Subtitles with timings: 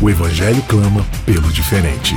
[0.00, 2.14] o Evangelho clama pelo diferente.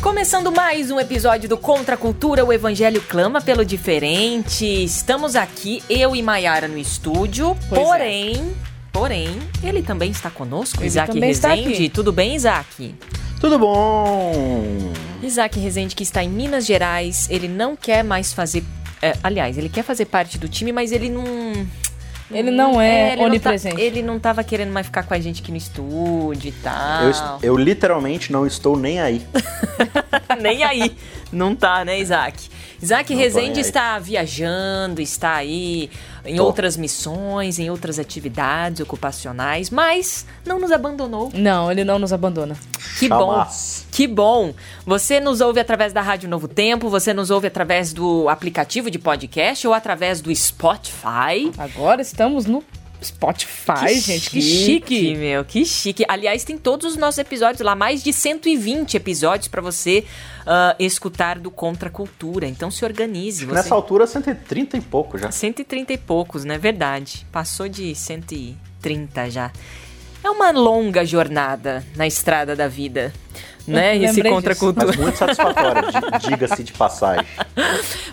[0.00, 4.64] Começando mais um episódio do Contra a Cultura, o Evangelho clama pelo diferente.
[4.64, 7.84] Estamos aqui, eu e Maiara no estúdio, Pois é.
[7.84, 8.52] porém,
[8.92, 11.74] porém, ele também está conosco, Ele Isaac também está Rezende.
[11.74, 11.88] aqui.
[11.88, 12.94] Tudo bem, Isaac?
[13.40, 14.92] Tudo bom?
[15.22, 18.64] Isaac Rezende, que está em Minas Gerais, ele não quer mais fazer.
[19.02, 21.24] é, aliás, ele quer fazer parte do time, mas ele não.
[22.30, 23.80] Ele não é ele não tá- onipresente.
[23.80, 27.02] ele não tava querendo mais ficar com a gente aqui no estúdio e tal.
[27.04, 29.24] Eu, eu literalmente não estou nem aí.
[30.40, 30.96] Nem aí.
[31.32, 32.48] Não tá, né, Isaac?
[32.82, 35.90] Isaac Não Rezende está viajando, está aí
[36.24, 36.44] em Tô.
[36.44, 41.30] outras missões, em outras atividades ocupacionais, mas não nos abandonou.
[41.34, 42.56] Não, ele não nos abandona.
[42.98, 43.46] Que bom.
[43.90, 44.54] Que bom.
[44.84, 48.98] Você nos ouve através da Rádio Novo Tempo, você nos ouve através do aplicativo de
[48.98, 51.50] podcast ou através do Spotify.
[51.56, 52.62] Agora estamos no
[53.06, 54.30] Spotify, gente.
[54.30, 55.14] Que chique.
[55.16, 56.04] meu, que chique.
[56.08, 60.04] Aliás, tem todos os nossos episódios lá, mais de 120 episódios pra você
[60.46, 62.46] ah, escutar do Contra a Cultura.
[62.46, 63.44] Então se organize.
[63.44, 63.54] Você...
[63.54, 65.30] Nessa altura, 130 e pouco já.
[65.30, 66.58] 130 e poucos, né?
[66.58, 67.26] Verdade.
[67.32, 69.50] Passou de 130 já.
[70.22, 73.12] É uma longa jornada na estrada da vida,
[73.66, 73.96] né?
[73.96, 74.60] Eu Esse lembrei disso.
[74.60, 74.86] Cultura.
[74.86, 77.26] Mas muito satisfatória, di- diga-se de passagem.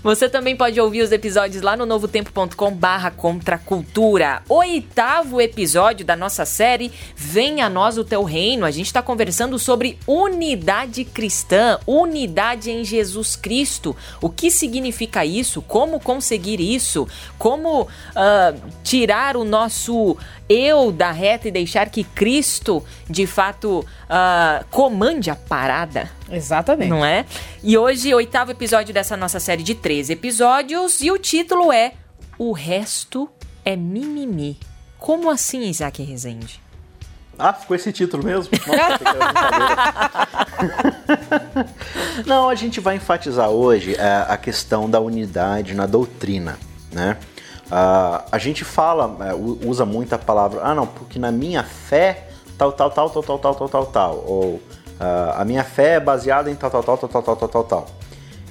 [0.02, 4.42] Você também pode ouvir os episódios lá no novotempo.com barra contra a cultura.
[4.50, 8.66] Oitavo episódio da nossa série Venha a Nós o Teu Reino.
[8.66, 13.96] A gente está conversando sobre unidade cristã, unidade em Jesus Cristo.
[14.22, 15.62] O que significa isso?
[15.62, 17.08] Como conseguir isso?
[17.38, 20.18] Como ah, tirar o nosso
[20.50, 26.10] eu da reta e deixar que Cristo, de fato, ah, comande a parada?
[26.32, 26.90] Exatamente.
[26.90, 27.26] Não é?
[27.64, 31.94] E hoje, oitavo episódio dessa nossa série de 13 episódios, e o título é
[32.38, 33.30] O Resto
[33.66, 34.58] é Mimimi.
[34.98, 36.62] Como assim, Isaac Rezende?
[37.38, 38.52] Ah, ficou esse título mesmo?
[38.68, 39.00] Nossa.
[42.26, 46.58] Não, a gente vai enfatizar hoje é, a questão da unidade na doutrina,
[46.92, 47.18] né?
[47.72, 52.28] Ah, a gente fala, é, usa muito a palavra, ah não, porque na minha fé,
[52.58, 54.24] tal, tal, tal, tal, tal, tal, tal, tal, tal.
[54.28, 54.62] Ou
[55.04, 57.64] ah, a minha fé é baseada em tal, tal, tal, tal, tal, tal, tal, tal,
[57.64, 57.88] tal.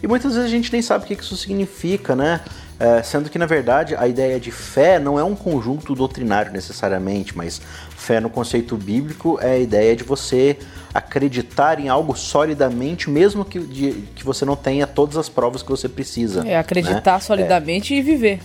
[0.02, 2.40] E muitas vezes a gente nem sabe o que isso significa, né?
[2.78, 7.36] É, sendo que, na verdade, a ideia de fé não é um conjunto doutrinário necessariamente,
[7.36, 7.62] mas
[7.96, 10.58] fé no conceito bíblico é a ideia de você
[10.92, 15.70] acreditar em algo solidamente, mesmo que, de- que você não tenha todas as provas que
[15.70, 16.46] você precisa.
[16.46, 17.20] É acreditar né?
[17.20, 18.40] solidamente e viver.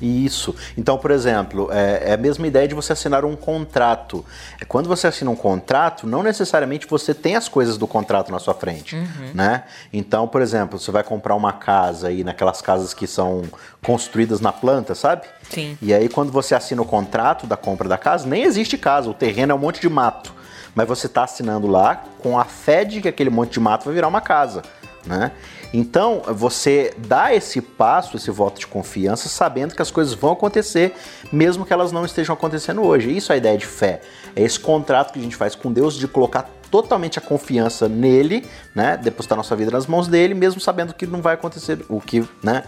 [0.00, 0.54] Isso.
[0.76, 4.24] Então, por exemplo, é, é a mesma ideia de você assinar um contrato.
[4.60, 8.38] É, Quando você assina um contrato, não necessariamente você tem as coisas do contrato na
[8.38, 8.96] sua frente,
[9.34, 9.64] né?
[9.92, 13.42] Então, por exemplo, você vai comprar uma casa aí naquelas casas que são
[13.82, 15.26] construídas na planta, sabe?
[15.50, 15.78] Sim.
[15.80, 19.14] E aí, quando você assina o contrato da compra da casa, nem existe casa, o
[19.14, 20.34] terreno é um monte de mato.
[20.74, 23.94] Mas você está assinando lá com a fé de que aquele monte de mato vai
[23.94, 24.62] virar uma casa,
[25.06, 25.32] né?
[25.72, 30.94] Então, você dá esse passo, esse voto de confiança, sabendo que as coisas vão acontecer,
[31.32, 33.14] mesmo que elas não estejam acontecendo hoje.
[33.14, 34.00] Isso é a ideia de fé.
[34.34, 38.44] É esse contrato que a gente faz com Deus de colocar totalmente a confiança nele,
[38.74, 38.96] né?
[38.96, 42.64] Depositar nossa vida nas mãos dele, mesmo sabendo que não vai acontecer o que, né?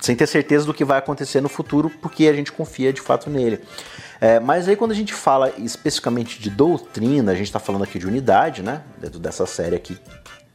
[0.00, 3.30] Sem ter certeza do que vai acontecer no futuro, porque a gente confia de fato
[3.30, 3.60] nele.
[4.20, 7.98] É, mas aí quando a gente fala especificamente de doutrina, a gente está falando aqui
[7.98, 8.82] de unidade, né?
[8.98, 9.98] Dentro dessa série aqui,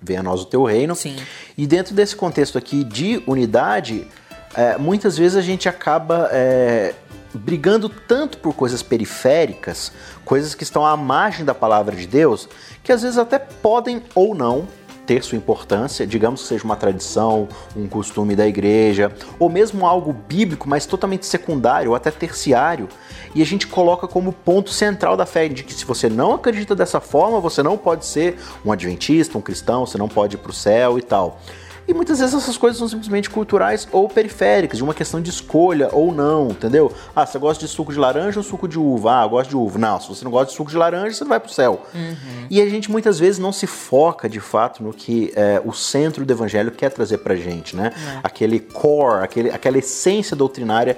[0.04, 0.96] Venha a nós o teu reino.
[0.96, 1.16] Sim.
[1.58, 4.08] E dentro desse contexto aqui de unidade,
[4.56, 6.94] é, muitas vezes a gente acaba é,
[7.34, 9.92] brigando tanto por coisas periféricas,
[10.24, 12.48] coisas que estão à margem da palavra de Deus,
[12.84, 14.68] que às vezes até podem ou não
[15.06, 20.14] ter sua importância, digamos que seja uma tradição, um costume da igreja, ou mesmo algo
[20.14, 22.88] bíblico, mas totalmente secundário ou até terciário,
[23.36, 26.76] e a gente coloca como ponto central da fé, de que se você não acredita
[26.76, 30.52] dessa forma, você não pode ser um adventista, um cristão, você não pode ir para
[30.52, 31.40] o céu e tal.
[31.88, 35.90] E muitas vezes essas coisas são simplesmente culturais ou periféricas, de uma questão de escolha
[35.92, 36.92] ou não, entendeu?
[37.16, 39.20] Ah, você gosta de suco de laranja ou suco de uva?
[39.20, 39.78] Ah, eu gosto de uva.
[39.78, 41.86] Não, se você não gosta de suco de laranja, você não vai pro céu.
[41.94, 42.48] Uhum.
[42.50, 46.26] E a gente muitas vezes não se foca de fato no que é, o centro
[46.26, 47.92] do evangelho quer trazer pra gente, né?
[47.96, 48.20] É.
[48.24, 50.98] Aquele core, aquele, aquela essência doutrinária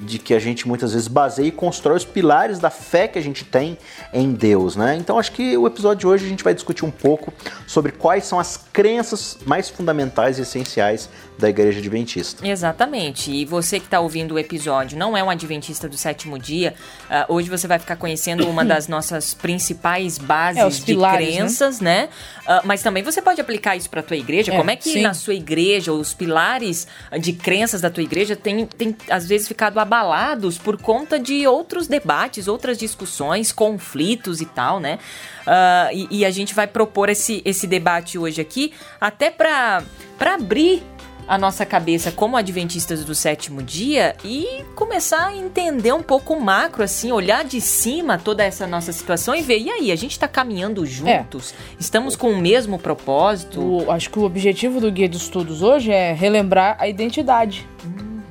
[0.00, 3.22] de que a gente muitas vezes baseia e constrói os pilares da fé que a
[3.22, 3.76] gente tem
[4.12, 4.96] em Deus, né?
[4.96, 7.32] Então acho que o episódio de hoje a gente vai discutir um pouco
[7.66, 11.08] sobre quais são as crenças mais fundamentais e essenciais
[11.38, 12.46] da Igreja Adventista.
[12.46, 13.30] Exatamente.
[13.30, 16.74] E você que está ouvindo o episódio não é um Adventista do sétimo dia,
[17.10, 21.34] uh, hoje você vai ficar conhecendo uma das nossas principais bases é, de pilares, né?
[21.34, 21.92] crenças, né?
[22.02, 22.08] né?
[22.42, 24.52] Uh, mas também você pode aplicar isso para a tua igreja.
[24.52, 25.02] É, Como é que sim.
[25.02, 26.86] na sua igreja os pilares
[27.20, 31.88] de crenças da tua igreja têm, têm às vezes ficado abalados por conta de outros
[31.88, 34.98] debates, outras discussões, conflitos e tal, né?
[35.42, 39.82] Uh, e, e, a gente vai propor esse, esse debate hoje aqui, até para
[40.20, 40.82] abrir
[41.26, 46.82] a nossa cabeça como adventistas do sétimo dia e começar a entender um pouco macro,
[46.82, 50.28] assim, olhar de cima toda essa nossa situação e ver, e aí, a gente está
[50.28, 51.52] caminhando juntos?
[51.52, 51.76] É.
[51.78, 53.60] Estamos com o mesmo propósito?
[53.60, 57.66] O, acho que o objetivo do Guia de Estudos hoje é relembrar a identidade.
[57.84, 58.22] Uhum.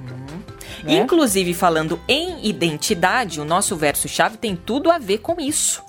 [0.83, 0.93] Né?
[0.95, 5.83] Inclusive, falando em identidade, o nosso verso-chave tem tudo a ver com isso.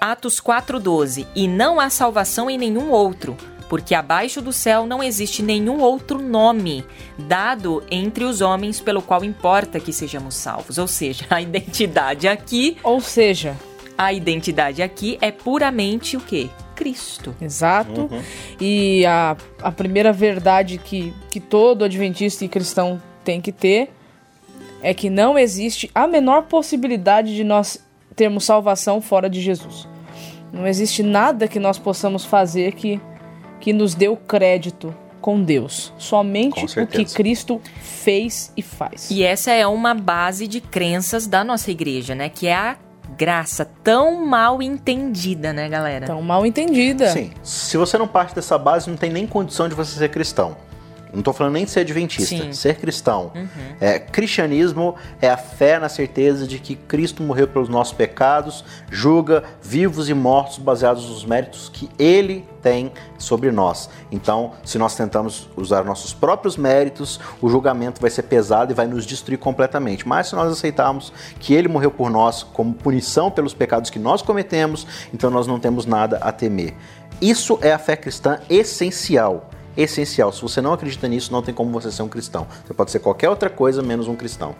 [0.00, 3.36] Atos 4,12: E não há salvação em nenhum outro
[3.72, 6.84] porque abaixo do céu não existe nenhum outro nome
[7.18, 10.76] dado entre os homens pelo qual importa que sejamos salvos.
[10.76, 12.76] Ou seja, a identidade aqui.
[12.82, 13.56] Ou seja,
[13.96, 16.50] a identidade aqui é puramente o quê?
[16.76, 17.34] Cristo.
[17.40, 18.10] Exato.
[18.12, 18.22] Uhum.
[18.60, 23.90] E a, a primeira verdade que, que todo adventista e cristão tem que ter
[24.82, 27.82] é que não existe a menor possibilidade de nós
[28.14, 29.88] termos salvação fora de Jesus.
[30.52, 33.00] Não existe nada que nós possamos fazer que
[33.62, 35.94] que nos deu crédito com Deus.
[35.96, 39.08] Somente com o que Cristo fez e faz.
[39.08, 42.28] E essa é uma base de crenças da nossa igreja, né?
[42.28, 42.76] Que é a
[43.16, 46.06] graça tão mal entendida, né, galera?
[46.06, 47.12] Tão mal entendida.
[47.12, 47.30] Sim.
[47.40, 50.56] Se você não parte dessa base, não tem nem condição de você ser cristão.
[51.12, 52.52] Não estou falando nem de ser adventista, Sim.
[52.52, 53.32] ser cristão.
[53.34, 53.48] Uhum.
[53.80, 59.44] É, cristianismo é a fé na certeza de que Cristo morreu pelos nossos pecados, julga
[59.62, 63.90] vivos e mortos baseados nos méritos que Ele tem sobre nós.
[64.10, 68.86] Então, se nós tentamos usar nossos próprios méritos, o julgamento vai ser pesado e vai
[68.86, 70.08] nos destruir completamente.
[70.08, 74.22] Mas se nós aceitarmos que Ele morreu por nós como punição pelos pecados que nós
[74.22, 76.74] cometemos, então nós não temos nada a temer.
[77.20, 80.32] Isso é a fé cristã essencial essencial.
[80.32, 82.46] Se você não acredita nisso, não tem como você ser um cristão.
[82.66, 84.54] Você pode ser qualquer outra coisa menos um cristão.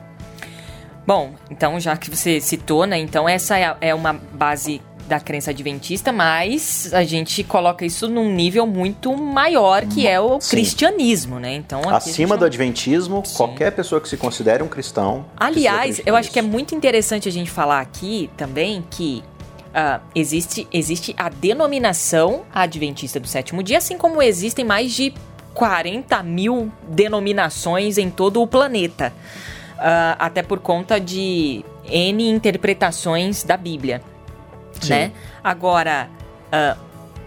[1.06, 2.99] Bom, então já que você citou, né?
[2.99, 8.32] Então essa é, é uma base da crença adventista, mas a gente coloca isso num
[8.32, 10.50] nível muito maior que é o Sim.
[10.50, 11.55] cristianismo, né?
[11.55, 13.37] Então acima do adventismo, Sim.
[13.37, 15.26] qualquer pessoa que se considere um cristão.
[15.37, 19.23] Aliás, eu acho que é muito interessante a gente falar aqui também que
[19.72, 25.14] Uh, existe, existe a denominação adventista do sétimo dia, assim como existem mais de
[25.54, 29.12] 40 mil denominações em todo o planeta.
[29.78, 34.02] Uh, até por conta de N interpretações da Bíblia.
[34.80, 34.90] Sim.
[34.90, 35.12] Né?
[35.42, 36.08] Agora,
[36.48, 36.78] uh,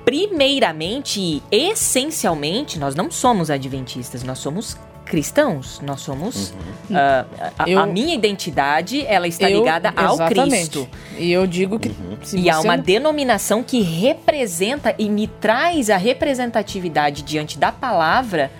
[0.06, 5.80] primeiramente e essencialmente, nós não somos adventistas, nós somos cristãos.
[5.82, 6.52] Nós somos.
[6.90, 6.96] Uhum.
[6.96, 10.88] Uh, a, eu, a, minha identidade, ela está eu, ligada ao Cristo.
[11.18, 11.90] E eu digo que.
[11.90, 12.18] Uhum.
[12.34, 12.84] E há uma não...
[12.84, 18.52] denominação que representa e me traz a representatividade diante da palavra.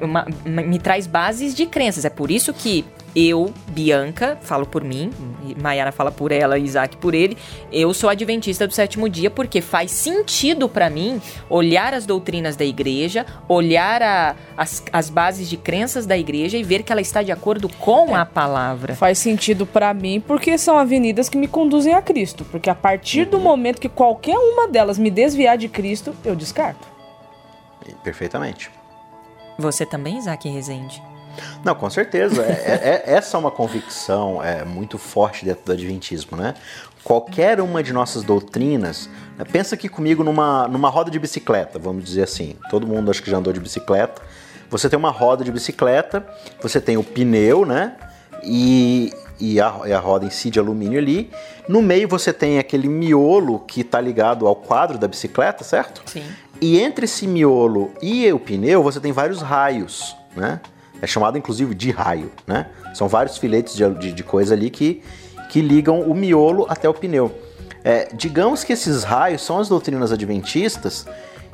[0.00, 2.04] Uma, me traz bases de crenças.
[2.04, 2.84] É por isso que
[3.14, 5.10] eu, Bianca, falo por mim,
[5.60, 7.36] Mayara fala por ela, Isaac por ele,
[7.72, 12.64] eu sou adventista do sétimo dia porque faz sentido para mim olhar as doutrinas da
[12.64, 17.22] igreja, olhar a, as, as bases de crenças da igreja e ver que ela está
[17.22, 18.94] de acordo com é, a palavra.
[18.94, 23.24] Faz sentido para mim porque são avenidas que me conduzem a Cristo, porque a partir
[23.24, 26.88] do momento que qualquer uma delas me desviar de Cristo, eu descarto.
[28.04, 28.70] Perfeitamente.
[29.60, 31.02] Você também, Isaac Rezende?
[31.64, 32.42] Não, com certeza.
[32.42, 36.54] É, é, é, essa é uma convicção é, muito forte dentro do Adventismo, né?
[37.04, 42.04] Qualquer uma de nossas doutrinas, né, pensa aqui comigo numa, numa roda de bicicleta, vamos
[42.04, 42.56] dizer assim.
[42.68, 44.20] Todo mundo acho que já andou de bicicleta.
[44.70, 46.26] Você tem uma roda de bicicleta,
[46.62, 47.96] você tem o pneu, né?
[48.42, 51.30] E, e a, e a, roda em si de alumínio ali.
[51.68, 56.02] No meio você tem aquele miolo que está ligado ao quadro da bicicleta, certo?
[56.06, 56.24] Sim.
[56.60, 60.60] E entre esse miolo e o pneu você tem vários raios, né?
[61.00, 62.66] É chamado inclusive de raio, né?
[62.94, 65.02] São vários filetes de, de, de coisa ali que,
[65.48, 67.32] que ligam o miolo até o pneu.
[67.82, 71.06] É, digamos que esses raios são as doutrinas adventistas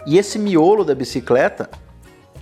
[0.04, 1.70] e esse miolo da bicicleta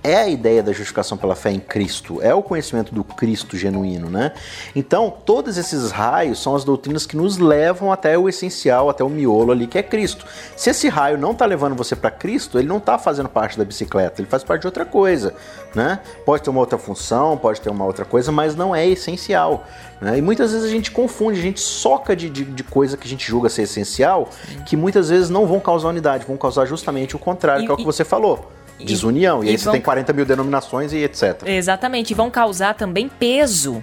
[0.04, 4.10] é a ideia da justificação pela fé em Cristo, é o conhecimento do Cristo genuíno,
[4.10, 4.32] né?
[4.76, 9.08] Então, todos esses raios são as doutrinas que nos levam até o essencial, até o
[9.08, 10.26] miolo ali, que é Cristo.
[10.54, 13.64] Se esse raio não está levando você para Cristo, ele não está fazendo parte da
[13.64, 15.34] bicicleta, ele faz parte de outra coisa,
[15.74, 15.98] né?
[16.26, 19.64] Pode ter uma outra função, pode ter uma outra coisa, mas não é essencial.
[20.02, 20.18] Né?
[20.18, 23.10] E muitas vezes a gente confunde, a gente soca de, de, de coisa que a
[23.10, 24.28] gente julga ser essencial,
[24.66, 27.74] que muitas vezes não vão causar unidade, vão causar justamente o contrário, E- que é
[27.74, 28.50] o que e- você falou.
[28.78, 31.42] Desunião, e, e aí você vão- tem 40 mil denominações e etc.
[31.46, 33.82] Exatamente, e vão causar também peso,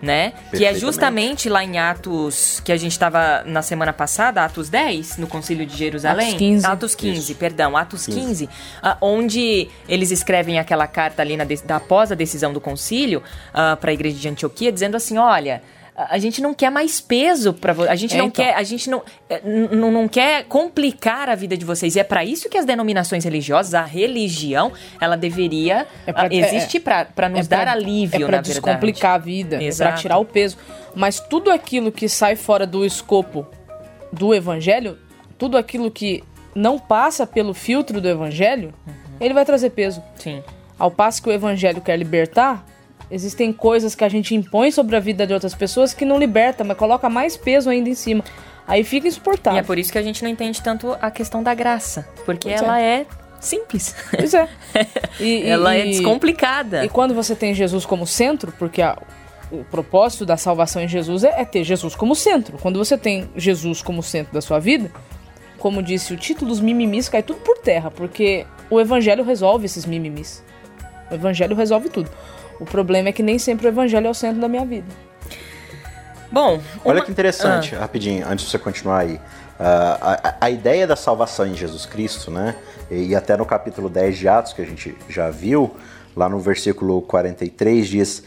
[0.00, 0.32] né?
[0.50, 5.16] Que é justamente lá em Atos, que a gente estava na semana passada, Atos 10,
[5.16, 6.26] no Concílio de Jerusalém.
[6.28, 6.66] Atos 15.
[6.66, 8.20] Atos 15, perdão, Atos 15.
[8.20, 8.48] 15,
[8.82, 13.22] ah, onde eles escrevem aquela carta ali na, de- da, após a decisão do concílio
[13.80, 15.62] para a igreja de Antioquia, dizendo assim, olha...
[15.94, 17.72] A gente não quer mais peso para.
[17.90, 18.42] A gente É, não então.
[18.44, 21.94] quer, a gente não, eh, n- n- não quer complicar a vida de vocês.
[21.96, 26.80] E é para isso que as denominações religiosas, a religião, ela deveria É pra- existe
[26.80, 28.48] para nos É pra- dar alívio, é pra na verdade.
[28.48, 30.56] descomplicar a vida, é pra tirar o peso.
[30.94, 33.46] Mas tudo aquilo que sai fora do escopo
[34.10, 34.96] do evangelho,
[35.36, 38.94] tudo aquilo que não passa pelo filtro do evangelho, Uhum.
[39.20, 40.02] ele vai trazer peso.
[40.16, 40.42] Sim.
[40.78, 42.64] Ao passo que o evangelho quer libertar,
[43.12, 46.64] existem coisas que a gente impõe sobre a vida de outras pessoas que não liberta,
[46.64, 48.24] mas coloca mais peso ainda em cima.
[48.66, 49.60] Aí fica E insuportável.
[49.60, 52.62] é por isso que a gente não entende tanto a questão da graça, porque Pois
[52.62, 53.04] ela é
[53.38, 53.94] simples.
[54.16, 54.48] Pois é.
[55.20, 56.84] E- e- ela é e- descomplicada.
[56.84, 58.96] E quando você tem Jesus como centro, porque a-
[59.50, 62.56] o propósito da salvação em Jesus é, é ter Jesus como centro.
[62.56, 64.90] Quando você tem Jesus como centro da sua vida,
[65.58, 69.84] como disse o título dos mimimis, cai tudo por terra, porque o evangelho resolve esses
[69.84, 70.42] mimimis.
[71.10, 72.08] O evangelho resolve tudo.
[72.62, 74.86] O problema é que nem sempre o evangelho é o centro da minha vida.
[76.30, 79.20] Bom, Olha uma- que interessante, rapidinho, antes de você continuar aí.
[79.58, 82.54] Ah, a, a ideia da salvação em Jesus Cristo, né?
[82.88, 85.74] E, e até no capítulo 10 de Atos, que a gente já viu,
[86.16, 88.22] lá no versículo 43, diz,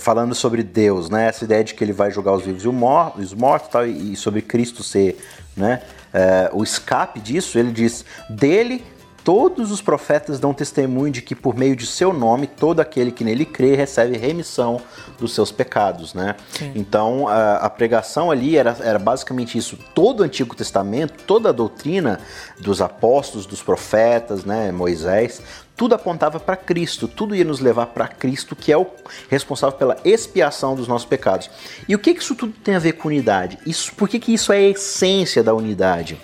[0.00, 1.28] falando sobre Deus, né?
[1.28, 4.40] Essa ideia de que ele vai julgar os vivos e os mortos tal, e, sobre
[4.40, 5.18] Cristo ser,
[5.56, 5.82] né?
[6.14, 8.82] eh, o escape disso, ele diz, dele
[9.26, 13.24] Todos os profetas dão testemunho de que por meio de seu nome todo aquele que
[13.24, 14.80] nele crê recebe remissão
[15.18, 16.36] dos seus pecados, né?
[16.76, 19.76] Então a, a pregação ali era, era basicamente isso.
[19.92, 22.20] Todo o Antigo Testamento, toda a doutrina
[22.60, 25.42] dos apóstolos, dos profetas, né, Moisés,
[25.76, 28.86] tudo apontava para Cristo, tudo ia nos levar para Cristo, que é o
[29.28, 31.50] responsável pela expiação dos nossos pecados.
[31.88, 33.58] E o que, que isso tudo tem a ver com unidade?
[33.66, 36.16] Isso, por que, que isso é a essência da unidade?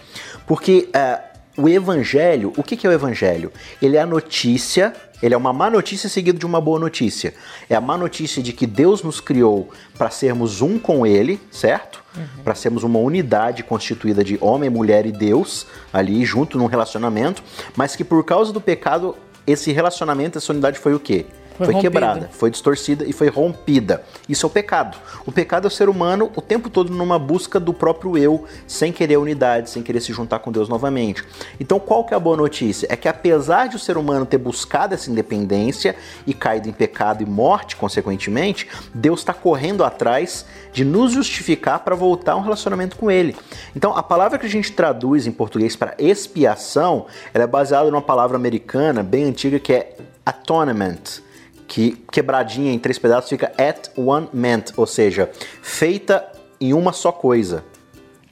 [0.46, 3.52] Porque eh, o evangelho, o que, que é o evangelho?
[3.80, 4.92] Ele é a notícia,
[5.22, 7.34] ele é uma má notícia seguida de uma boa notícia.
[7.68, 12.02] É a má notícia de que Deus nos criou para sermos um com Ele, certo?
[12.42, 17.42] Para sermos uma unidade constituída de homem, mulher e Deus ali junto num relacionamento,
[17.76, 19.16] mas que por causa do pecado
[19.46, 21.26] esse relacionamento, essa unidade foi o quê?
[21.56, 24.02] Foi Foi, quebrada, foi distorcida e foi rompida.
[24.28, 24.96] Isso é o pecado.
[25.26, 28.92] O pecado é o ser humano o tempo todo numa busca do próprio eu, sem
[28.92, 31.24] querer unidade, sem querer se juntar com Deus novamente.
[31.60, 32.86] Então, qual que é a boa notícia?
[32.90, 37.22] É que apesar de o ser humano ter buscado essa independência e caído em pecado
[37.22, 42.96] e morte, consequentemente, Deus está correndo atrás de nos justificar para voltar a um relacionamento
[42.96, 43.36] com Ele.
[43.74, 48.02] Então, a palavra que a gente traduz em português para expiação, ela é baseada numa
[48.02, 51.22] palavra americana bem antiga que é atonement
[51.66, 55.30] que quebradinha em três pedaços fica at one ment, ou seja,
[55.62, 56.26] feita
[56.60, 57.64] em uma só coisa.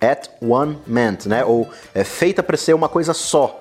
[0.00, 1.44] At one ment, né?
[1.44, 3.60] Ou é feita para ser uma coisa só.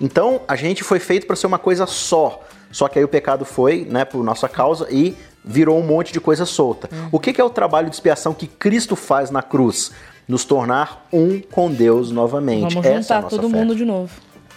[0.00, 2.42] Então a gente foi feito para ser uma coisa só.
[2.70, 6.20] Só que aí o pecado foi, né, por nossa causa e virou um monte de
[6.20, 6.88] coisa solta.
[7.10, 9.92] O que, que é o trabalho de expiação que Cristo faz na cruz?
[10.26, 12.74] Nos tornar um com Deus novamente.
[12.74, 13.56] Vamos Essa é juntar nossa todo fé.
[13.56, 14.10] mundo de novo.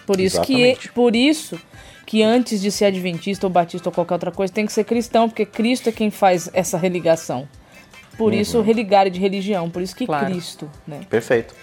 [0.06, 0.92] Por isso que Exatamente.
[0.92, 1.58] por isso
[2.12, 5.30] que antes de ser adventista ou batista ou qualquer outra coisa, tem que ser cristão,
[5.30, 7.48] porque Cristo é quem faz essa religação.
[8.18, 10.26] Por isso o religar é de religião, por isso que Claro.
[10.26, 11.00] Cristo, né?
[11.10, 11.56] Perfeito.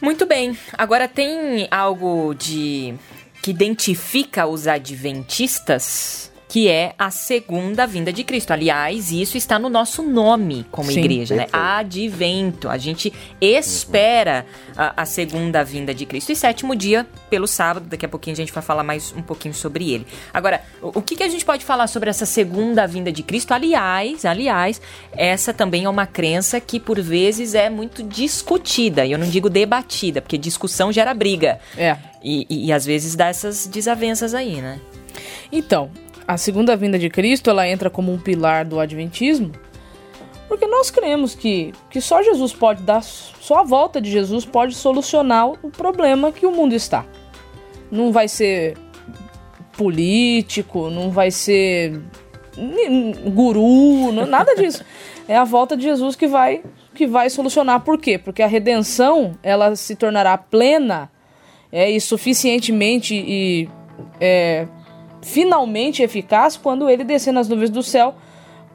[0.00, 0.56] Muito bem.
[0.72, 2.94] Agora tem algo de
[3.42, 8.50] que identifica os adventistas, que é a segunda vinda de Cristo.
[8.50, 10.98] Aliás, isso está no nosso nome como Sim.
[10.98, 11.44] igreja, né?
[11.44, 11.64] Perfeito.
[11.64, 12.68] Advento.
[12.68, 14.44] A gente espera
[14.76, 16.30] a, a segunda vinda de Cristo.
[16.30, 17.86] E sétimo dia, pelo sábado.
[17.88, 20.06] Daqui a pouquinho a gente vai falar mais um pouquinho sobre ele.
[20.30, 23.54] Agora, o, o que, que a gente pode falar sobre essa segunda vinda de Cristo?
[23.54, 24.78] Aliás, aliás,
[25.12, 29.06] essa também é uma crença que por vezes é muito discutida.
[29.06, 31.58] E eu não digo debatida, porque discussão gera briga.
[31.78, 31.96] É.
[32.22, 34.78] E, e, e às vezes dá essas desavenças aí, né?
[35.50, 35.90] Então,
[36.32, 39.52] a segunda vinda de Cristo, ela entra como um pilar do adventismo,
[40.48, 44.74] porque nós cremos que, que só Jesus pode dar, só a volta de Jesus pode
[44.74, 47.04] solucionar o problema que o mundo está.
[47.90, 48.76] Não vai ser
[49.76, 52.00] político, não vai ser
[53.30, 54.84] guru, não, nada disso.
[55.28, 56.62] É a volta de Jesus que vai
[56.94, 57.80] que vai solucionar.
[57.80, 58.18] Por quê?
[58.18, 61.10] Porque a redenção ela se tornará plena
[61.70, 63.68] é, e suficientemente e
[64.20, 64.66] é,
[65.22, 68.14] finalmente eficaz quando ele descer nas nuvens do céu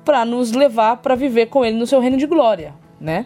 [0.03, 3.25] para nos levar para viver com ele no seu reino de glória, né?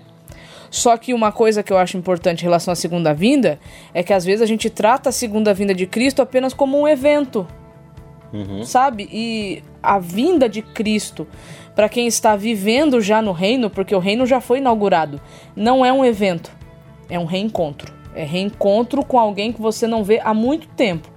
[0.72, 3.60] Só que uma coisa que eu acho importante em relação à segunda vinda
[3.94, 6.88] é que às vezes a gente trata a segunda vinda de Cristo apenas como um
[6.88, 7.46] evento,
[8.34, 8.64] uhum.
[8.64, 9.08] sabe?
[9.12, 11.28] E a vinda de Cristo
[11.76, 15.22] para quem está vivendo já no reino, porque o reino já foi inaugurado,
[15.56, 16.52] não é um evento,
[17.10, 17.94] é um reencontro.
[18.16, 21.11] É reencontro com alguém que você não vê há muito tempo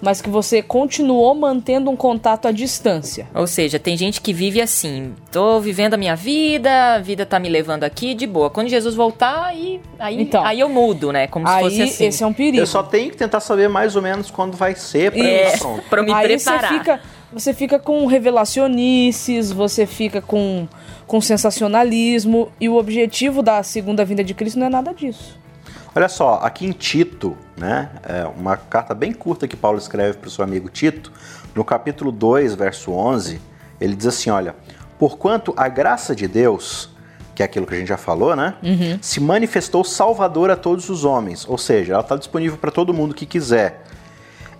[0.00, 3.26] mas que você continuou mantendo um contato à distância.
[3.34, 7.38] Ou seja, tem gente que vive assim, tô vivendo a minha vida, a vida tá
[7.38, 8.50] me levando aqui de boa.
[8.50, 11.26] Quando Jesus voltar, aí, aí, então, aí eu mudo, né?
[11.26, 12.06] Como aí, se fosse assim.
[12.06, 12.58] esse é um perigo.
[12.58, 15.54] Eu só tenho que tentar saber mais ou menos quando vai ser pra, é,
[15.88, 16.60] pra me aí preparar.
[16.60, 17.00] Você fica,
[17.32, 20.68] você fica com revelacionices, você fica com,
[21.06, 25.38] com sensacionalismo, e o objetivo da segunda vinda de Cristo não é nada disso.
[25.96, 30.28] Olha só, aqui em Tito, né, é uma carta bem curta que Paulo escreve para
[30.28, 31.10] o seu amigo Tito,
[31.54, 33.40] no capítulo 2, verso 11,
[33.80, 34.54] ele diz assim: Olha,
[34.98, 36.90] porquanto a graça de Deus,
[37.34, 38.98] que é aquilo que a gente já falou, né, uhum.
[39.00, 43.14] se manifestou salvadora a todos os homens, ou seja, ela está disponível para todo mundo
[43.14, 43.82] que quiser,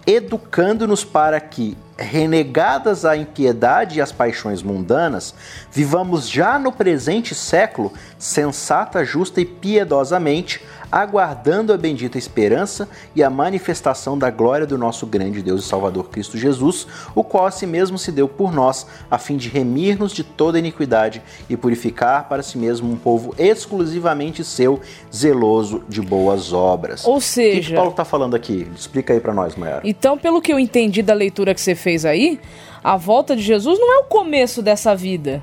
[0.07, 5.35] educando-nos para que, renegadas a impiedade e as paixões mundanas,
[5.73, 13.29] vivamos já no presente século sensata, justa e piedosamente aguardando a bendita esperança e a
[13.29, 17.67] manifestação da glória do nosso grande Deus e Salvador Cristo Jesus, o qual a si
[17.67, 22.43] mesmo se deu por nós, a fim de remir-nos de toda iniquidade e purificar para
[22.43, 24.81] si mesmo um povo exclusivamente seu,
[25.15, 27.05] zeloso de boas obras.
[27.05, 28.67] Ou seja, o que, que Paulo está falando aqui?
[28.75, 29.83] Explica aí para nós, Mayara.
[29.85, 32.41] Então, pelo que eu entendi da leitura que você fez aí,
[32.83, 35.43] a volta de Jesus não é o começo dessa vida.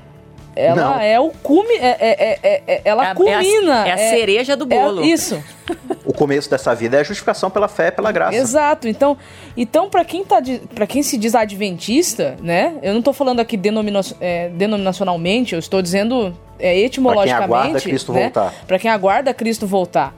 [0.56, 1.00] Ela não.
[1.00, 1.74] é o cume.
[1.74, 3.86] É, é, é, é ela é, culmina.
[3.86, 5.04] É a, é a cereja do bolo.
[5.04, 5.42] isso.
[6.04, 8.36] o começo dessa vida é a justificação pela fé, pela graça.
[8.36, 8.86] Exato.
[8.86, 9.16] Então,
[9.56, 10.40] então para quem tá
[10.74, 12.76] para quem se diz adventista, né?
[12.82, 14.00] Eu não estou falando aqui denomina,
[14.52, 17.48] denominacionalmente, eu estou dizendo etimologicamente.
[17.48, 18.22] Para quem aguarda Cristo né?
[18.22, 18.54] voltar.
[18.66, 20.14] Para quem aguarda Cristo voltar.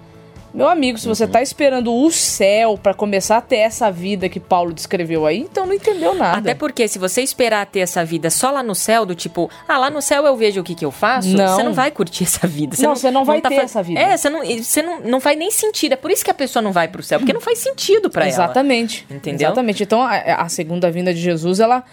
[0.56, 4.40] Meu amigo, se você está esperando o céu para começar a ter essa vida que
[4.40, 6.38] Paulo descreveu aí, então não entendeu nada.
[6.38, 9.76] Até porque se você esperar ter essa vida só lá no céu, do tipo, ah,
[9.76, 11.54] lá no céu eu vejo o que, que eu faço, não.
[11.54, 12.74] você não vai curtir essa vida.
[12.74, 14.00] Você não, não, você não vai não tá ter essa vida.
[14.00, 15.92] É, você não, você não, não faz nem sentido.
[15.92, 18.22] É por isso que a pessoa não vai pro céu, porque não faz sentido para
[18.22, 18.32] ela.
[18.32, 19.06] Exatamente.
[19.10, 19.48] Entendeu?
[19.48, 19.82] Exatamente.
[19.82, 21.84] Então a, a segunda vinda de Jesus, ela,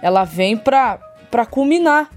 [0.00, 1.00] ela vem para
[1.50, 2.08] culminar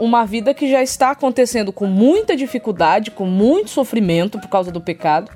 [0.00, 4.80] uma vida que já está acontecendo com muita dificuldade, com muito sofrimento por causa do
[4.80, 5.30] pecado,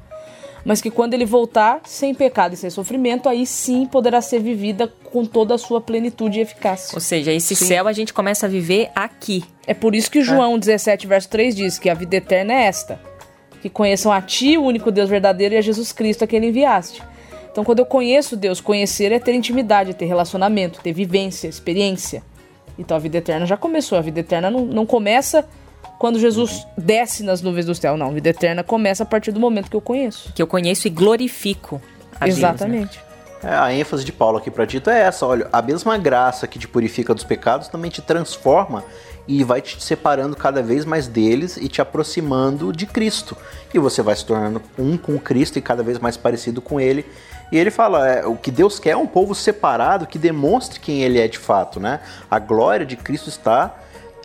[0.64, 4.88] mas que quando ele voltar sem pecado e sem sofrimento, aí sim poderá ser vivida
[5.04, 6.96] com toda a sua plenitude e eficácia.
[6.96, 7.66] Ou seja, esse sim.
[7.66, 9.44] céu a gente começa a viver aqui.
[9.66, 10.58] É por isso que João é.
[10.58, 12.98] 17, verso 3 diz que a vida eterna é esta:
[13.60, 16.48] que conheçam a Ti, o único Deus verdadeiro, e a Jesus Cristo a quem ele
[16.48, 17.02] enviaste.
[17.52, 22.22] Então, quando eu conheço Deus, conhecer é ter intimidade, é ter relacionamento, ter vivência, experiência.
[22.78, 23.98] Então a vida eterna já começou.
[23.98, 25.46] A vida eterna não, não começa
[25.98, 27.96] quando Jesus desce nas nuvens do céu.
[27.96, 30.32] Não, a vida eterna começa a partir do momento que eu conheço.
[30.34, 31.80] Que eu conheço e glorifico
[32.20, 32.98] a Exatamente.
[32.98, 33.52] Deus, né?
[33.52, 36.58] é, a ênfase de Paulo aqui para Tito é essa: olha, a mesma graça que
[36.58, 38.84] te purifica dos pecados também te transforma
[39.26, 43.36] e vai te separando cada vez mais deles e te aproximando de Cristo.
[43.72, 47.06] E você vai se tornando um com Cristo e cada vez mais parecido com Ele.
[47.50, 51.02] E ele fala, é, o que Deus quer é um povo separado que demonstre quem
[51.02, 52.00] Ele é de fato, né?
[52.30, 53.76] A glória de Cristo está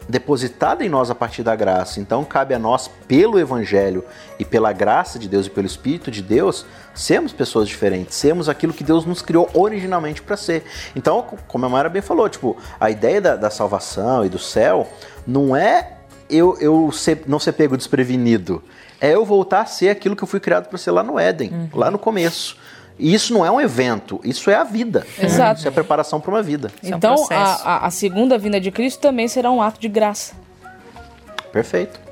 [0.09, 1.99] depositada em nós a partir da graça.
[1.99, 4.03] Então cabe a nós, pelo Evangelho
[4.39, 6.65] e pela graça de Deus e pelo Espírito de Deus,
[6.99, 10.65] sermos pessoas diferentes, sermos aquilo que Deus nos criou originalmente para ser.
[10.95, 14.87] Então, como a Mara bem falou, tipo, a ideia da, da salvação e do céu
[15.25, 15.93] não é
[16.29, 18.61] eu, eu ser, não ser pego desprevenido,
[18.99, 21.49] é eu voltar a ser aquilo que eu fui criado para ser lá no Éden,
[21.51, 21.69] uhum.
[21.73, 22.57] lá no começo.
[22.97, 25.07] E isso não é um evento, isso é a vida.
[25.17, 25.59] Exato.
[25.59, 26.69] Isso é a preparação para uma vida.
[26.83, 30.33] Então, é um a, a, segunda vinda de Cristo também será um ato de graça.
[31.53, 32.08] Perfeito.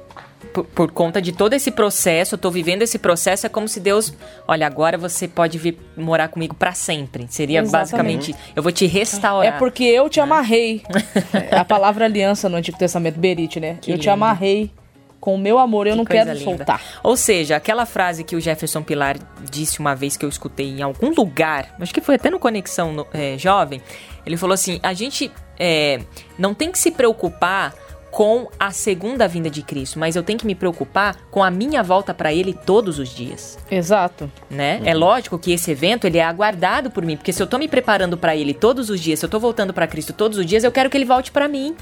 [0.48, 3.80] Por, por, conta de todo esse processo, eu tô vivendo esse processo, é como se
[3.80, 4.14] Deus,
[4.48, 7.28] olha, agora você pode vir morar comigo para sempre.
[7.30, 8.32] Seria Exatamente.
[8.32, 9.56] basicamente, eu vou te restaurar.
[9.56, 10.82] É porque eu te amarrei.
[11.52, 13.78] é a palavra aliança no Antigo Testamento, Berit, né?
[13.82, 14.04] Que eu lindo.
[14.04, 14.72] te amarrei
[15.20, 16.44] com o meu amor eu que não quero linda.
[16.44, 16.82] soltar.
[17.04, 19.18] Ou seja, aquela frase que o Jefferson Pilar
[19.50, 23.06] disse uma vez que eu escutei em algum lugar, acho que foi até no Conexão
[23.14, 23.82] é, Jovem,
[24.26, 26.00] ele falou assim: a gente é,
[26.38, 27.74] não tem que se preocupar
[28.12, 31.84] com a segunda vinda de Cristo, mas eu tenho que me preocupar com a minha
[31.84, 34.32] volta para ele todos os dias, Exato.
[34.50, 34.82] né?
[34.86, 37.68] É lógico que esse evento ele é aguardado por mim, porque se eu tô me
[37.68, 40.64] preparando para ele todos os dias, se eu tô voltando para Cristo todos os dias,
[40.64, 41.76] eu quero que ele volte para mim.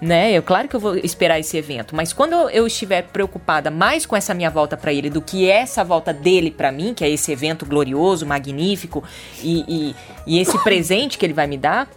[0.00, 0.32] Né?
[0.32, 4.04] Eu claro que eu vou esperar esse evento, mas quando eu- eu estiver preocupada mais
[4.04, 7.08] com essa minha volta para ele do que essa volta dele para mim, que é
[7.08, 9.04] esse evento glorioso, magnífico
[9.40, 9.94] e, e,
[10.26, 11.88] e esse presente que ele vai me dar,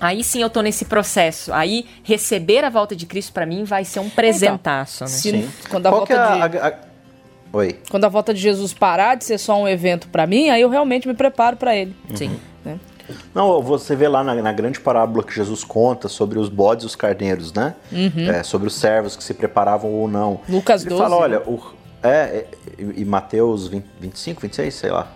[0.00, 1.52] Aí sim eu tô nesse processo.
[1.52, 5.08] Aí receber a volta de Cristo pra mim vai ser um presentaço, né?
[5.10, 5.48] Se- Sim.
[5.70, 6.74] quando a Qual volta é a- de- a- a-
[7.52, 7.78] Oi.
[7.88, 10.68] Quando a volta de Jesus parar de ser só um evento pra mim, aí eu
[10.68, 11.94] realmente me preparo pra ele.
[12.14, 12.36] Sim.
[13.34, 16.86] Não, você vê lá na, na grande parábola que Jesus conta sobre os bodes e
[16.86, 17.74] os carneiros, né?
[18.28, 20.32] É, sobre os servos que se preparavam ou não.
[20.48, 20.56] Uhum.
[20.56, 21.22] Lucas Ele 12, fala, né?
[21.22, 21.60] olha, o,
[22.02, 22.46] é, é,
[22.78, 25.06] e e Mateus 20, 25, 26, sei lá.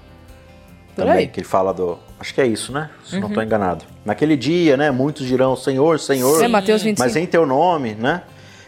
[0.95, 1.27] Por Também, aí.
[1.29, 1.99] que ele fala do...
[2.21, 2.91] Acho que é isso, né?
[3.05, 3.85] Se não estou enganado.
[4.05, 7.07] Naquele dia, né, muitos dirão, Senhor, Senhor, É Mateus 25.
[7.07, 8.23] mas em teu nome, né?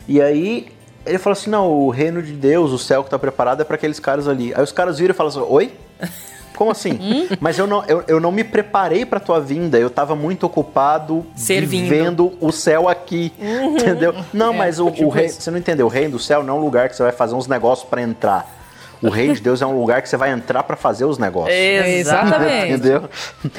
[0.07, 0.69] E aí
[1.05, 3.75] ele fala assim, não, o reino de Deus, o céu que está preparado é para
[3.77, 4.55] aqueles caras ali.
[4.55, 5.73] Aí os caras viram e falam assim, oi?
[6.57, 6.99] Como assim?
[7.01, 7.27] Hum?
[7.41, 11.25] Mas eu não, eu, eu não me preparei para tua vinda, eu tava muito ocupado
[11.35, 11.89] Servindo.
[11.89, 14.15] vivendo o céu aqui, entendeu?
[14.31, 16.61] Não, É, mas o, o você não entendeu, o reino do céu não é um
[16.61, 18.60] lugar que você vai fazer uns negócios para entrar.
[19.03, 21.57] O reino de Deus é um lugar que você vai entrar para fazer os negócios.
[21.57, 22.73] Exatamente.
[22.73, 23.09] Entendeu?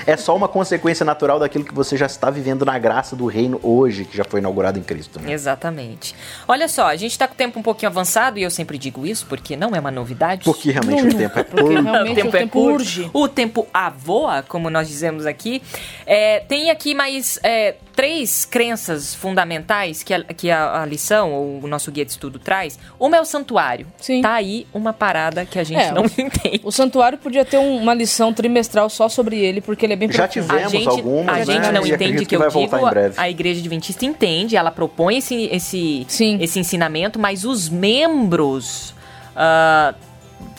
[0.06, 3.60] É só uma consequência natural daquilo que você já está vivendo na graça do reino
[3.64, 5.20] hoje, que já foi inaugurado em Cristo.
[5.20, 5.32] né?
[5.32, 6.16] Exatamente.
[6.48, 9.06] Olha só, a gente tá com o tempo um pouquinho avançado e eu sempre digo
[9.06, 10.44] isso porque não é uma novidade.
[10.44, 11.82] Porque realmente o tempo é Porque curto.
[11.84, 12.76] realmente o tempo, curto.
[12.76, 13.10] urge.
[13.14, 15.62] O tempo avoa, como nós dizemos aqui.
[16.06, 21.60] É, tem aqui mais é, três crenças fundamentais que, a, que a, a lição, ou
[21.64, 22.80] o nosso guia de estudo traz.
[23.00, 23.88] Uma é o santuário.
[24.00, 24.22] Sim.
[24.22, 26.62] Tá aí uma parada que a gente É, não o- entende.
[26.64, 30.12] O santuário podia ter um- uma lição trimestral só sobre ele, porque ele é bem
[30.12, 30.48] Já profundo.
[30.48, 31.46] tivemos a gente, algumas, a né?
[31.46, 32.78] gente não E entende que, que eu digo,
[33.18, 36.38] a igreja adventista entende, ela propõe esse, esse, Sim.
[36.42, 38.94] esse ensinamento, mas os membros,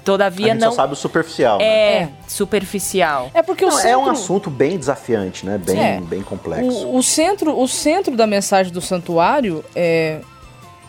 [0.03, 1.59] ah, A todavia, gente não só sabe o superficial.
[1.59, 1.65] né?
[1.65, 2.09] é, É.
[2.29, 3.31] superficial.
[3.33, 3.91] É porque o Não, centro...
[3.91, 5.59] É um assunto bem desafiante, né?
[5.59, 6.01] Bem, É.
[6.01, 6.87] bem complexo.
[6.87, 10.21] O, o centro, o centro da mensagem do santuário é,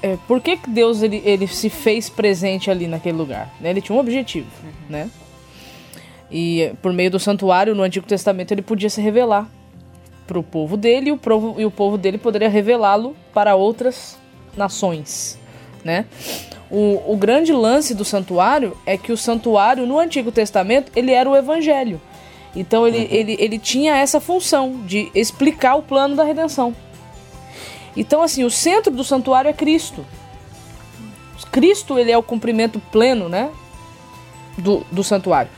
[0.01, 3.49] é por que, que Deus ele, ele se fez presente ali naquele lugar?
[3.61, 3.69] né?
[3.69, 4.47] Ele tinha um objetivo,
[4.89, 5.09] né?
[6.31, 9.47] E por meio do santuário no Antigo Testamento ele podia se revelar
[10.25, 14.17] para o povo dele e o povo, e o povo dele poderia revelá-lo para outras
[14.57, 15.37] nações,
[15.83, 16.05] né?
[16.69, 21.29] O, o grande lance do santuário é que o santuário no Antigo Testamento ele era
[21.29, 22.01] o Evangelho.
[22.55, 26.75] Então ele, ele, ele tinha essa função de explicar o plano da redenção.
[27.95, 30.05] Então assim, o centro do santuário é Cristo.
[31.51, 33.51] Cristo ele é o cumprimento pleno, né,
[34.57, 35.51] do, do santuário.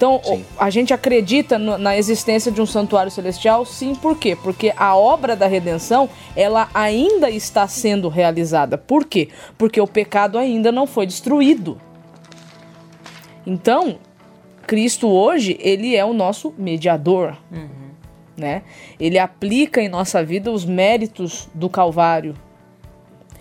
[0.00, 0.46] Então, Sim.
[0.58, 3.66] a gente acredita no- na existência de um santuário celestial?
[3.66, 4.34] Sim, por quê?
[4.34, 8.78] Porque a obra da redenção, ela ainda está sendo realizada.
[8.78, 9.28] Por quê?
[9.58, 11.78] Porque o pecado ainda não foi destruído.
[13.46, 13.98] Então,
[14.66, 17.36] Cristo hoje, ele é o nosso mediador.
[18.34, 18.62] Né?
[18.98, 22.34] Ele aplica em nossa vida os méritos do Calvário.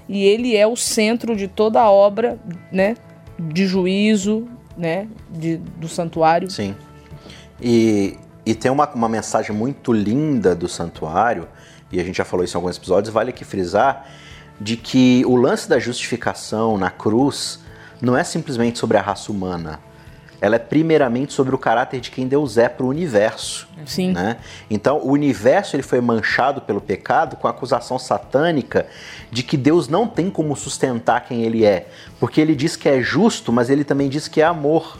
[0.10, 2.38] E ele é o centro de toda a obra,
[2.69, 2.95] né,
[3.39, 4.45] de juízo,
[4.80, 6.50] né, de, do santuário.
[6.50, 6.74] Sim.
[7.62, 11.48] E, e tem uma, uma mensagem muito linda do santuário,
[11.92, 14.08] e a gente já falou isso em alguns episódios, vale aqui frisar,
[14.60, 17.60] de que o lance da justificação na cruz
[18.02, 19.80] não é simplesmente sobre a raça humana.
[20.41, 23.67] Ela é primeiramente sobre o caráter de quem Deus é para o universo.
[23.86, 24.13] Sim.
[24.13, 24.38] né?
[24.69, 28.88] Então, o universo ele foi manchado pelo pecado com a acusação satânica
[29.32, 31.88] de que Deus não tem como sustentar quem ele é,
[32.19, 34.97] porque ele diz que é justo, mas ele também diz que é amor,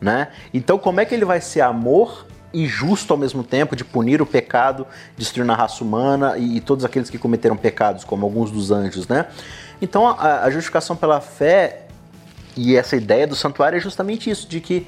[0.00, 0.28] né?
[0.52, 4.22] Então, como é que ele vai ser amor e justo ao mesmo tempo de punir
[4.22, 8.50] o pecado, destruindo a raça humana e, e todos aqueles que cometeram pecados, como alguns
[8.50, 9.26] dos anjos, né?
[9.80, 11.85] Então, a, a justificação pela fé
[12.56, 14.86] e essa ideia do santuário é justamente isso, de que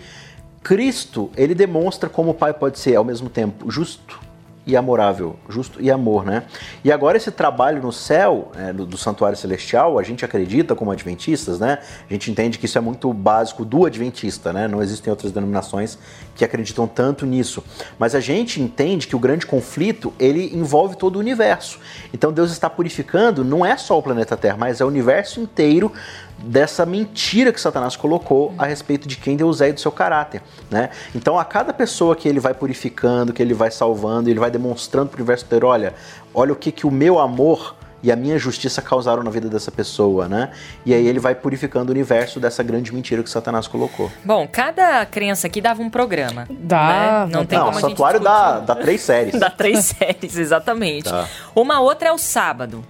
[0.62, 4.28] Cristo, ele demonstra como o Pai pode ser ao mesmo tempo justo
[4.68, 6.42] e amorável, justo e amor, né?
[6.84, 11.58] E agora esse trabalho no céu, né, do, santuário celestial, a gente acredita como adventistas,
[11.58, 11.78] né?
[12.08, 14.68] A gente entende que isso é muito básico do adventista, né?
[14.68, 15.98] Não existem outras denominações
[16.36, 17.64] que acreditam tanto nisso.
[17.98, 21.80] Mas a gente entende que o grande conflito, ele envolve todo o universo.
[22.12, 25.90] Então Deus está purificando, não é só o planeta Terra, mas é o universo inteiro
[26.38, 30.42] dessa mentira que Satanás colocou a respeito de quem Deus é e do seu caráter,
[30.70, 30.90] né?
[31.14, 35.08] Então a cada pessoa que ele vai purificando, que ele vai salvando, ele vai demonstrando
[35.08, 35.94] para o universo inteiro, olha,
[36.32, 39.70] olha o que que o meu amor e a minha justiça causaram na vida dessa
[39.70, 40.50] pessoa, né?
[40.86, 44.10] E aí ele vai purificando o universo dessa grande mentira que Satanás colocou.
[44.24, 46.46] Bom, cada crença aqui dava um programa.
[46.48, 47.32] Dá, né?
[47.32, 49.38] Não tem Não, como o a gente santuário dá, dá três séries.
[49.38, 51.08] Dá três séries, exatamente.
[51.08, 51.26] Tá.
[51.54, 52.84] Uma outra é o sábado.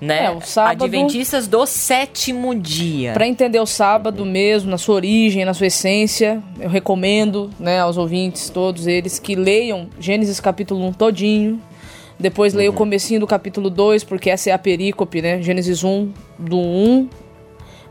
[0.00, 0.26] Né?
[0.26, 3.12] É, o sábado- Adventistas do sétimo dia.
[3.12, 7.96] Para entender o sábado mesmo, na sua origem, na sua essência, eu recomendo né, aos
[7.96, 11.60] ouvintes, todos eles, que leiam Gênesis capítulo 1 todinho.
[12.18, 15.42] Depois leiam o comecinho do capítulo 2, porque essa é a perícope, né?
[15.42, 17.08] Gênesis 1, do 1,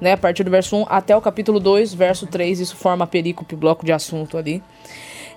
[0.02, 0.13] né?
[0.13, 3.56] A partir do verso 1 até o capítulo 2, verso 3, isso forma a perícope,
[3.56, 4.63] bloco de assunto ali.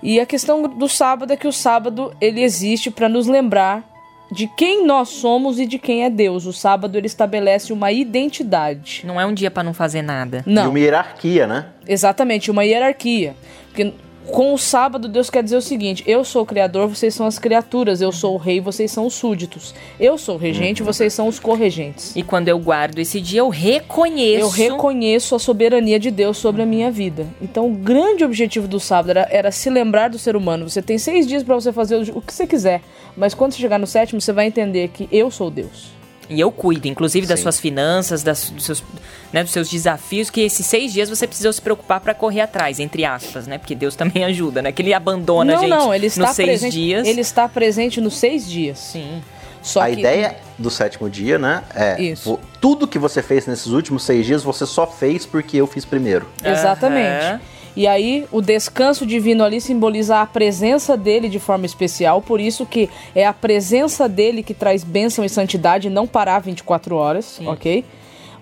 [0.02, 3.84] E a questão do sábado é que o sábado ele existe para nos lembrar
[4.30, 6.46] de quem nós somos e de quem é Deus.
[6.46, 9.02] O sábado ele estabelece uma identidade.
[9.04, 10.44] Não é um dia pra não fazer nada.
[10.46, 11.66] E Não, uma hierarquia, né?
[11.86, 13.34] exatamente, uma hierarquia.
[13.68, 13.92] Porque
[14.28, 17.38] com o sábado Deus quer dizer o seguinte: eu sou o criador, vocês são as
[17.38, 19.74] criaturas, eu sou o rei, vocês são os súditos.
[19.98, 22.14] Eu sou o regente, vocês são os corregentes.
[22.14, 24.40] E quando eu guardo esse dia, eu reconheço.
[24.40, 27.26] Eu reconheço a soberania de Deus sobre a minha vida.
[27.40, 30.68] Então, o grande objetivo do sábado era, era se lembrar do ser humano.
[30.68, 32.82] Você tem seis dias para você fazer o o que você quiser,
[33.16, 35.97] mas quando você chegar no sétimo, você vai entender que eu sou Deus.
[36.28, 37.44] E eu cuido, inclusive, das Sim.
[37.44, 38.84] suas finanças, das, dos, seus,
[39.32, 42.78] né, dos seus desafios, que esses seis dias você precisa se preocupar pra correr atrás,
[42.78, 43.56] entre aspas, né?
[43.56, 44.70] Porque Deus também ajuda, né?
[44.70, 46.72] Que ele abandona a não, gente não, ele está nos seis presente.
[46.72, 47.06] dias.
[47.06, 48.78] Ele está presente nos seis dias.
[48.78, 49.22] Sim.
[49.62, 51.62] Só a que ideia do sétimo dia, né?
[51.74, 52.38] É Isso.
[52.60, 56.26] tudo que você fez nesses últimos seis dias, você só fez porque eu fiz primeiro.
[56.44, 57.24] Exatamente.
[57.24, 57.40] Aham.
[57.78, 62.66] E aí, o descanso divino ali simboliza a presença dele de forma especial, por isso
[62.66, 67.84] que é a presença dele que traz bênção e santidade, não parar 24 horas, ok?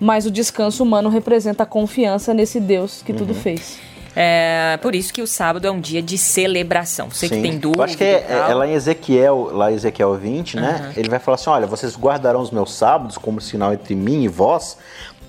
[0.01, 3.19] Mas o descanso humano representa a confiança nesse Deus que Uhum.
[3.19, 3.79] tudo fez.
[4.19, 7.11] É por isso que o sábado é um dia de celebração.
[7.11, 7.43] Você que Sim.
[7.43, 7.81] tem dúvida.
[7.83, 10.95] Eu acho que é, é lá em Ezequiel, lá em Ezequiel 20, né?
[10.97, 14.29] Ele vai falar assim: olha, vocês guardarão os meus sábados como sinal entre mim e
[14.29, 14.79] vós,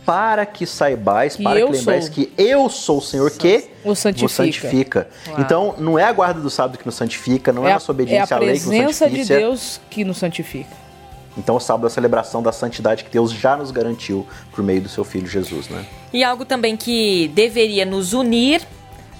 [0.08, 2.14] para que saibais, Que para que lembrais sou.
[2.14, 4.30] que eu sou o Senhor que O santifica.
[4.30, 5.10] santifica.
[5.38, 7.94] Então, não é a guarda do sábado que nos santifica, não é, a nossa é
[7.94, 9.40] obediência a à lei que nos presença de santifica.
[9.40, 10.70] Deus que nos santifica.
[11.38, 14.80] Então, o sábado é a celebração da santidade que Deus já nos garantiu por meio
[14.80, 15.86] do seu Filho Jesus, né?
[16.14, 18.66] E algo também que deveria nos unir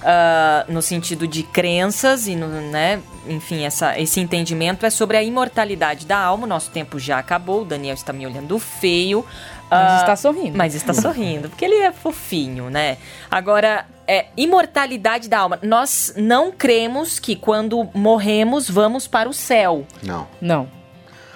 [0.02, 5.22] ah, no sentido de crenças e, no, né, enfim, essa, esse entendimento é sobre a
[5.22, 6.44] imortalidade da alma.
[6.44, 9.24] O nosso tempo já acabou, o Daniel está me olhando feio.
[9.70, 10.56] Mas Ah, está sorrindo.
[10.58, 12.96] Mas está sorrindo, porque ele é fofinho, né?
[13.30, 15.58] Agora, é, imortalidade da alma.
[15.62, 19.84] Nós não cremos que quando morremos vamos para o céu.
[20.02, 20.26] Não.
[20.40, 20.68] Não.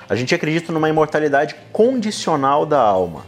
[0.09, 3.25] A gente acredita numa imortalidade condicional da alma.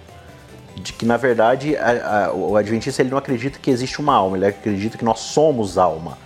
[0.77, 4.37] De que, na verdade, a- a- o Adventista ele não acredita que existe uma alma,
[4.37, 6.19] ele acredita que nós somos alma.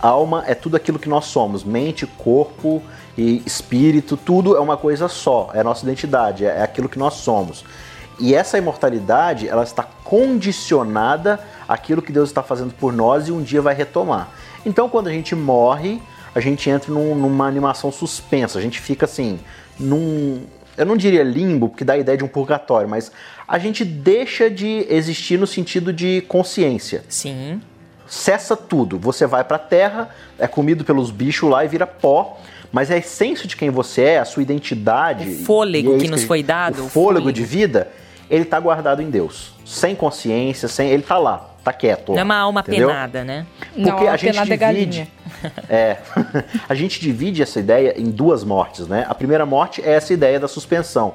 [0.00, 2.82] Alma é tudo aquilo que nós somos, mente, corpo
[3.16, 7.14] e espírito, tudo é uma coisa só, é a nossa identidade, é aquilo que nós
[7.14, 7.64] somos.
[8.18, 13.42] E essa imortalidade, ela está condicionada àquilo que Deus está fazendo por nós e um
[13.42, 14.28] dia vai retomar.
[14.64, 16.00] Então, quando a gente morre,
[16.34, 19.38] a gente entra num- numa animação suspensa, a gente fica assim,
[19.78, 20.42] num.
[20.76, 23.12] Eu não diria limbo, porque dá a ideia de um purgatório, mas
[23.46, 27.60] a gente deixa de existir no sentido de consciência Sim.
[28.08, 28.98] cessa tudo.
[28.98, 32.38] Você vai pra terra, é comido pelos bichos lá e vira pó.
[32.72, 35.28] Mas a essência de quem você é, a sua identidade.
[35.30, 37.32] O fôlego é que isso nos a foi dado, O o fôlego fôlego.
[37.32, 37.88] de vida,
[38.30, 39.52] ele tá guardado em Deus.
[39.64, 40.90] Sem consciência, sem.
[40.90, 42.12] Ele tá lá, tá quieto.
[42.12, 42.88] Não é uma alma entendeu?
[42.88, 43.46] penada, né?
[43.76, 45.12] Não, Porque a a gente é divide.
[45.68, 45.98] É.
[46.68, 49.06] a gente divide essa ideia em duas mortes, né?
[49.08, 51.14] A primeira morte é essa ideia da suspensão.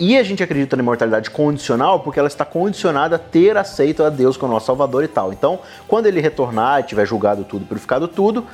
[0.00, 4.10] E a gente acredita na imortalidade condicional porque ela está condicionada a ter aceito a
[4.10, 5.32] Deus como nosso Salvador e tal.
[5.32, 8.46] Então, quando ele retornar e tiver julgado tudo, purificado tudo,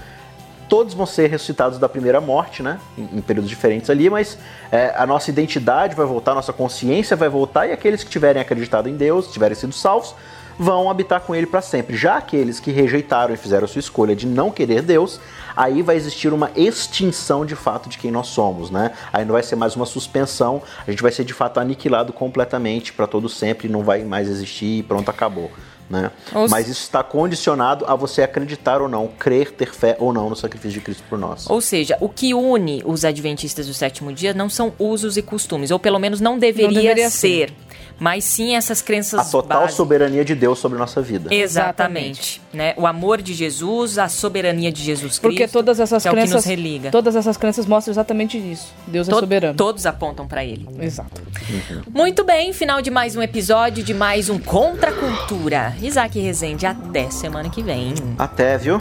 [0.69, 2.79] todos vão ser ressuscitados da primeira morte, né?
[2.97, 4.39] Em, em períodos diferentes ali, mas
[4.71, 8.41] é, a nossa identidade vai voltar, a nossa consciência vai voltar e aqueles que tiverem
[8.41, 10.15] acreditado em Deus, tiverem sido salvos,
[10.59, 11.97] vão habitar com ele para sempre.
[11.97, 15.21] Já aqueles que rejeitaram e fizeram a sua escolha de não querer Deus,
[15.57, 18.93] aí vai existir uma extinção de fato de quem nós somos, né?
[19.13, 22.93] Aí não vai ser mais uma suspensão, a gente vai ser de fato aniquilado completamente
[22.93, 25.51] para todo sempre, não vai mais existir e pronto, acabou.
[25.89, 26.11] Né?
[26.35, 30.31] Ou Mas isso está condicionado a você acreditar ou não, crer, ter fé ou não
[30.31, 31.49] no sacrifício de Cristo por nós.
[31.49, 35.71] Ou seja, o que une os adventistas do sétimo dia não são usos e costumes,
[35.71, 37.53] ou pelo menos não deveria, deveria ser,
[37.99, 39.77] mas sim essas crenças A total básicas.
[39.77, 41.33] soberania de Deus sobre nossa vida.
[41.35, 42.75] Exatamente, né?
[42.77, 45.23] O amor de Jesus, a soberania de Jesus Cristo.
[45.23, 46.45] Porque todas essas que é o que nos crenças.
[46.45, 46.91] religa.
[46.91, 48.73] Todas essas crenças mostram exatamente isso.
[48.87, 49.55] Deus é To- soberano.
[49.57, 50.67] Todos apontam para ele.
[50.81, 51.23] Exato.
[51.93, 55.77] Muito bem, final de mais um episódio de mais um Contra a Cultura.
[55.81, 57.95] Isaac Rezende, até semana que vem.
[58.19, 58.81] Até, viu?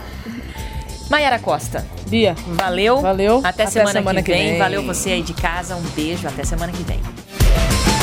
[1.10, 3.00] Maiara Costa, Bia, valeu.
[3.02, 3.38] Valeu.
[3.40, 4.50] Até, Até semana, semana que, que vem.
[4.52, 4.58] vem.
[4.60, 5.76] Valeu você aí de casa.
[5.76, 6.28] Um beijo.
[6.28, 7.00] Até semana que vem.